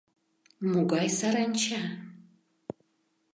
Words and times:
—Могай 0.71 1.07
саранча? 1.17 1.81